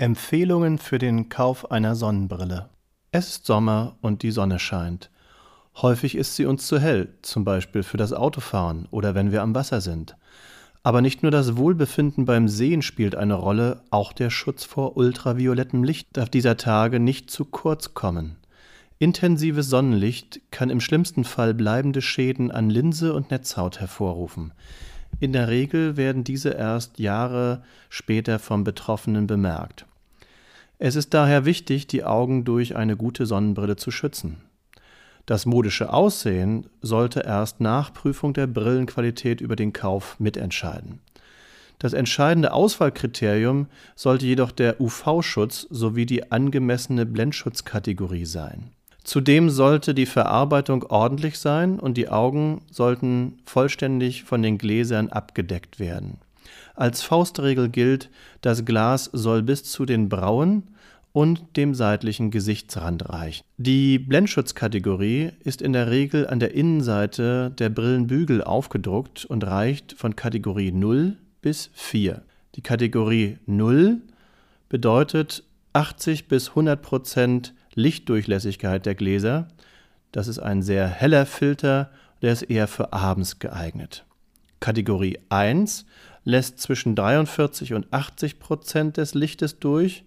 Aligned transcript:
Empfehlungen 0.00 0.78
für 0.78 0.98
den 0.98 1.28
Kauf 1.28 1.72
einer 1.72 1.96
Sonnenbrille. 1.96 2.68
Es 3.10 3.30
ist 3.30 3.46
Sommer 3.46 3.96
und 4.00 4.22
die 4.22 4.30
Sonne 4.30 4.60
scheint. 4.60 5.10
Häufig 5.82 6.14
ist 6.14 6.36
sie 6.36 6.46
uns 6.46 6.68
zu 6.68 6.78
hell, 6.78 7.14
zum 7.22 7.44
Beispiel 7.44 7.82
für 7.82 7.96
das 7.96 8.12
Autofahren 8.12 8.86
oder 8.92 9.16
wenn 9.16 9.32
wir 9.32 9.42
am 9.42 9.56
Wasser 9.56 9.80
sind. 9.80 10.16
Aber 10.84 11.02
nicht 11.02 11.24
nur 11.24 11.32
das 11.32 11.56
Wohlbefinden 11.56 12.26
beim 12.26 12.46
Sehen 12.46 12.82
spielt 12.82 13.16
eine 13.16 13.34
Rolle, 13.34 13.82
auch 13.90 14.12
der 14.12 14.30
Schutz 14.30 14.62
vor 14.62 14.96
ultraviolettem 14.96 15.82
Licht 15.82 16.06
darf 16.12 16.30
dieser 16.30 16.56
Tage 16.56 17.00
nicht 17.00 17.28
zu 17.28 17.44
kurz 17.44 17.92
kommen. 17.94 18.36
Intensives 19.00 19.68
Sonnenlicht 19.68 20.40
kann 20.52 20.70
im 20.70 20.80
schlimmsten 20.80 21.24
Fall 21.24 21.54
bleibende 21.54 22.02
Schäden 22.02 22.52
an 22.52 22.70
Linse 22.70 23.14
und 23.14 23.32
Netzhaut 23.32 23.80
hervorrufen. 23.80 24.52
In 25.20 25.32
der 25.32 25.48
Regel 25.48 25.96
werden 25.96 26.24
diese 26.24 26.50
erst 26.50 26.98
Jahre 26.98 27.62
später 27.88 28.38
vom 28.38 28.64
Betroffenen 28.64 29.26
bemerkt. 29.26 29.86
Es 30.78 30.94
ist 30.94 31.12
daher 31.12 31.44
wichtig, 31.44 31.88
die 31.88 32.04
Augen 32.04 32.44
durch 32.44 32.76
eine 32.76 32.96
gute 32.96 33.26
Sonnenbrille 33.26 33.76
zu 33.76 33.90
schützen. 33.90 34.38
Das 35.26 35.44
modische 35.44 35.92
Aussehen 35.92 36.66
sollte 36.80 37.20
erst 37.20 37.60
nach 37.60 37.92
Prüfung 37.92 38.32
der 38.32 38.46
Brillenqualität 38.46 39.40
über 39.40 39.56
den 39.56 39.72
Kauf 39.72 40.18
mitentscheiden. 40.20 41.00
Das 41.78 41.92
entscheidende 41.92 42.52
Auswahlkriterium 42.52 43.66
sollte 43.94 44.26
jedoch 44.26 44.52
der 44.52 44.80
UV-Schutz 44.80 45.66
sowie 45.70 46.06
die 46.06 46.32
angemessene 46.32 47.06
Blendschutzkategorie 47.06 48.24
sein. 48.24 48.70
Zudem 49.08 49.48
sollte 49.48 49.94
die 49.94 50.04
Verarbeitung 50.04 50.82
ordentlich 50.82 51.38
sein 51.38 51.80
und 51.80 51.96
die 51.96 52.10
Augen 52.10 52.60
sollten 52.70 53.38
vollständig 53.46 54.24
von 54.24 54.42
den 54.42 54.58
Gläsern 54.58 55.08
abgedeckt 55.08 55.80
werden. 55.80 56.18
Als 56.74 57.00
Faustregel 57.00 57.70
gilt, 57.70 58.10
das 58.42 58.66
Glas 58.66 59.08
soll 59.14 59.42
bis 59.42 59.64
zu 59.64 59.86
den 59.86 60.10
Brauen 60.10 60.64
und 61.14 61.56
dem 61.56 61.74
seitlichen 61.74 62.30
Gesichtsrand 62.30 63.08
reichen. 63.08 63.42
Die 63.56 63.98
Blendschutzkategorie 63.98 65.30
ist 65.42 65.62
in 65.62 65.72
der 65.72 65.90
Regel 65.90 66.26
an 66.26 66.38
der 66.38 66.52
Innenseite 66.52 67.50
der 67.58 67.70
Brillenbügel 67.70 68.44
aufgedruckt 68.44 69.24
und 69.24 69.42
reicht 69.42 69.94
von 69.94 70.16
Kategorie 70.16 70.70
0 70.70 71.16
bis 71.40 71.70
4. 71.72 72.20
Die 72.56 72.62
Kategorie 72.62 73.38
0 73.46 74.02
bedeutet 74.68 75.44
80 75.72 76.28
bis 76.28 76.50
100 76.50 76.82
Prozent 76.82 77.54
Lichtdurchlässigkeit 77.78 78.84
der 78.84 78.94
Gläser. 78.94 79.48
Das 80.12 80.28
ist 80.28 80.38
ein 80.38 80.62
sehr 80.62 80.86
heller 80.88 81.26
Filter, 81.26 81.90
der 82.20 82.32
ist 82.32 82.42
eher 82.42 82.66
für 82.66 82.92
abends 82.92 83.38
geeignet. 83.38 84.04
Kategorie 84.60 85.18
1 85.28 85.86
lässt 86.24 86.58
zwischen 86.58 86.96
43 86.96 87.74
und 87.74 87.92
80 87.92 88.40
Prozent 88.40 88.96
des 88.96 89.14
Lichtes 89.14 89.60
durch. 89.60 90.04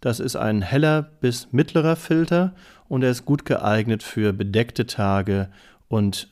Das 0.00 0.20
ist 0.20 0.36
ein 0.36 0.60
heller 0.60 1.02
bis 1.02 1.48
mittlerer 1.52 1.96
Filter 1.96 2.54
und 2.88 3.02
er 3.02 3.10
ist 3.10 3.24
gut 3.24 3.46
geeignet 3.46 4.02
für 4.02 4.32
bedeckte 4.32 4.86
Tage 4.86 5.48
und 5.88 6.28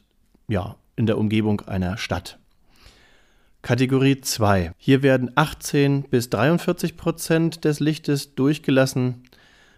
ja, 0.49 0.77
in 0.97 1.07
der 1.07 1.17
Umgebung 1.17 1.63
einer 1.63 1.97
Stadt. 1.97 2.39
Kategorie 3.63 4.21
2. 4.21 4.73
Hier 4.77 5.03
werden 5.03 5.31
18 5.35 6.03
bis 6.03 6.29
43 6.29 6.99
Prozent 6.99 7.65
des 7.65 7.81
Lichtes 7.81 8.35
durchgelassen. 8.35 9.23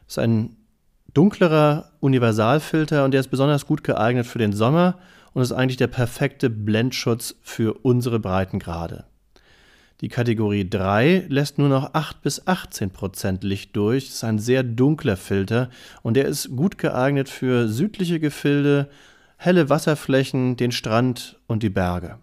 Das 0.07 0.15
ist 0.15 0.19
ein 0.19 0.57
dunklerer 1.17 1.93
Universalfilter 2.01 3.05
und 3.05 3.13
der 3.13 3.21
ist 3.21 3.29
besonders 3.29 3.67
gut 3.67 3.83
geeignet 3.83 4.27
für 4.27 4.39
den 4.39 4.53
Sommer 4.53 4.99
und 5.33 5.41
ist 5.41 5.53
eigentlich 5.53 5.79
der 5.79 5.87
perfekte 5.87 6.51
Blendschutz 6.51 7.35
für 7.43 7.73
unsere 7.85 8.21
Breitengrade. 8.21 9.05
Die 10.03 10.09
Kategorie 10.09 10.69
3 10.69 11.25
lässt 11.29 11.57
nur 11.57 11.71
noch 11.71 11.95
8 11.95 12.21
bis 12.21 12.47
18 12.47 12.91
Prozent 12.91 13.45
Licht 13.45 13.75
durch. 13.77 14.09
Ist 14.09 14.25
ein 14.25 14.39
sehr 14.39 14.63
dunkler 14.63 15.17
Filter 15.17 15.71
und 16.03 16.19
der 16.19 16.27
ist 16.27 16.55
gut 16.55 16.77
geeignet 16.77 17.31
für 17.31 17.67
südliche 17.69 18.21
Gefilde, 18.21 18.91
helle 19.39 19.71
Wasserflächen, 19.71 20.57
den 20.57 20.71
Strand 20.71 21.41
und 21.47 21.63
die 21.63 21.71
Berge. 21.71 22.19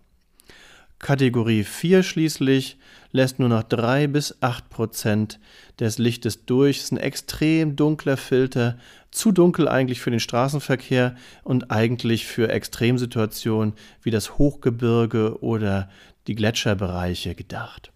Kategorie 1.04 1.66
4 1.66 2.02
schließlich 2.02 2.78
lässt 3.12 3.38
nur 3.38 3.50
noch 3.50 3.64
3 3.64 4.08
bis 4.08 4.42
8 4.42 4.70
Prozent 4.70 5.40
des 5.78 5.98
Lichtes 5.98 6.46
durch. 6.46 6.78
Das 6.78 6.86
ist 6.86 6.92
ein 6.94 6.98
extrem 6.98 7.76
dunkler 7.76 8.16
Filter, 8.16 8.78
zu 9.12 9.34
dunkel 9.34 9.68
eigentlich 9.68 10.00
für 10.00 10.12
den 10.12 10.22
Straßenverkehr 10.22 11.16
und 11.44 11.72
eigentlich 11.72 12.26
für 12.26 12.50
Extremsituationen 12.50 13.74
wie 14.02 14.12
das 14.12 14.38
Hochgebirge 14.38 15.44
oder 15.44 15.90
die 16.28 16.36
Gletscherbereiche 16.36 17.36
gedacht. 17.36 17.92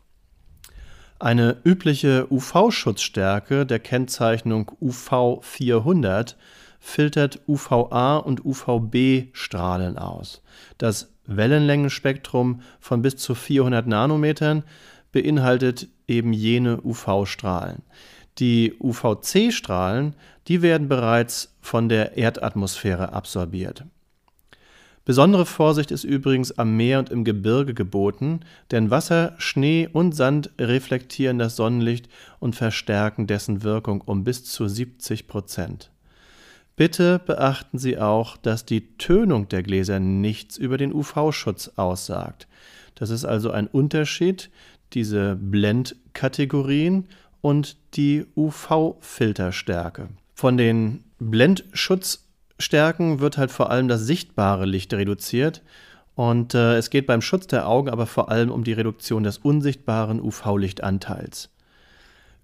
Eine 1.17 1.61
übliche 1.63 2.27
UV-Schutzstärke 2.29 3.65
der 3.65 3.79
Kennzeichnung 3.79 4.69
UV 4.81 5.39
400 5.41 6.35
filtert 6.79 7.39
UVA 7.47 8.17
und 8.17 8.43
UVB-Strahlen 8.45 9.97
aus. 9.97 10.43
Das 10.77 11.09
Wellenlängenspektrum 11.27 12.61
von 12.79 13.01
bis 13.01 13.17
zu 13.17 13.35
400 13.35 13.85
Nanometern 13.85 14.63
beinhaltet 15.11 15.87
eben 16.07 16.33
jene 16.33 16.81
UV-Strahlen. 16.81 17.83
Die 18.39 18.73
UVC-Strahlen, 18.79 20.15
die 20.47 20.61
werden 20.61 20.87
bereits 20.87 21.55
von 21.61 21.89
der 21.89 22.17
Erdatmosphäre 22.17 23.13
absorbiert. 23.13 23.85
Besondere 25.07 25.45
Vorsicht 25.45 25.91
ist 25.91 26.03
übrigens 26.03 26.57
am 26.57 26.75
Meer 26.75 26.99
und 26.99 27.09
im 27.09 27.23
Gebirge 27.23 27.73
geboten, 27.73 28.41
denn 28.71 28.91
Wasser, 28.91 29.35
Schnee 29.37 29.87
und 29.91 30.13
Sand 30.13 30.49
reflektieren 30.59 31.39
das 31.39 31.55
Sonnenlicht 31.55 32.09
und 32.39 32.57
verstärken 32.57 33.25
dessen 33.25 33.63
Wirkung 33.63 34.01
um 34.01 34.25
bis 34.25 34.43
zu 34.43 34.67
70 34.67 35.29
Prozent. 35.29 35.91
Bitte 36.77 37.17
beachten 37.17 37.79
Sie 37.79 37.97
auch, 37.97 38.37
dass 38.37 38.63
die 38.63 38.95
Tönung 38.97 39.49
der 39.49 39.63
Gläser 39.63 39.99
nichts 39.99 40.57
über 40.57 40.77
den 40.77 40.93
UV-Schutz 40.93 41.71
aussagt. 41.75 42.47
Das 42.93 43.09
ist 43.09 43.25
also 43.25 43.49
ein 43.49 43.65
Unterschied, 43.65 44.51
diese 44.93 45.35
Blendkategorien 45.35 47.05
und 47.41 47.77
die 47.95 48.27
UV-Filterstärke. 48.35 50.09
Von 50.35 50.57
den 50.57 51.03
Blendschutzstärken 51.17 53.21
wird 53.21 53.39
halt 53.39 53.49
vor 53.49 53.71
allem 53.71 53.87
das 53.87 54.01
sichtbare 54.01 54.67
Licht 54.67 54.93
reduziert. 54.93 55.63
Und 56.13 56.53
äh, 56.53 56.77
es 56.77 56.91
geht 56.91 57.07
beim 57.07 57.23
Schutz 57.23 57.47
der 57.47 57.67
Augen 57.67 57.89
aber 57.89 58.05
vor 58.05 58.29
allem 58.29 58.51
um 58.51 58.63
die 58.63 58.73
Reduktion 58.73 59.23
des 59.23 59.39
unsichtbaren 59.39 60.21
UV-Lichtanteils. 60.21 61.49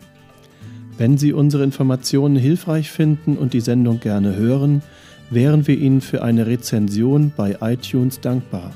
Wenn 0.97 1.17
Sie 1.17 1.33
unsere 1.33 1.63
Informationen 1.63 2.35
hilfreich 2.35 2.91
finden 2.91 3.35
und 3.35 3.53
die 3.53 3.61
Sendung 3.61 3.99
gerne 3.99 4.35
hören, 4.35 4.83
wären 5.29 5.67
wir 5.67 5.77
Ihnen 5.77 6.01
für 6.01 6.23
eine 6.23 6.47
Rezension 6.47 7.31
bei 7.35 7.57
iTunes 7.61 8.19
dankbar. 8.21 8.73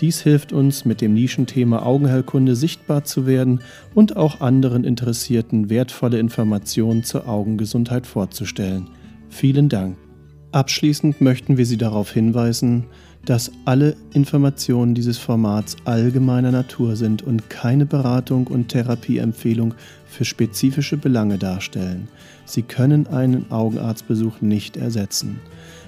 Dies 0.00 0.20
hilft 0.20 0.52
uns, 0.52 0.84
mit 0.84 1.00
dem 1.00 1.14
Nischenthema 1.14 1.82
Augenheilkunde 1.82 2.56
sichtbar 2.56 3.04
zu 3.04 3.26
werden 3.26 3.60
und 3.94 4.16
auch 4.16 4.40
anderen 4.40 4.84
Interessierten 4.84 5.70
wertvolle 5.70 6.18
Informationen 6.18 7.04
zur 7.04 7.28
Augengesundheit 7.28 8.06
vorzustellen. 8.06 8.88
Vielen 9.30 9.68
Dank. 9.68 9.96
Abschließend 10.52 11.20
möchten 11.20 11.56
wir 11.56 11.66
Sie 11.66 11.76
darauf 11.76 12.12
hinweisen, 12.12 12.84
dass 13.24 13.50
alle 13.64 13.96
Informationen 14.12 14.94
dieses 14.94 15.18
Formats 15.18 15.76
allgemeiner 15.84 16.50
Natur 16.50 16.96
sind 16.96 17.22
und 17.22 17.48
keine 17.48 17.86
Beratung 17.86 18.46
und 18.46 18.68
Therapieempfehlung 18.68 19.74
für 20.06 20.24
spezifische 20.24 20.96
Belange 20.96 21.38
darstellen. 21.38 22.08
Sie 22.44 22.62
können 22.62 23.06
einen 23.06 23.50
Augenarztbesuch 23.50 24.42
nicht 24.42 24.76
ersetzen. 24.76 25.40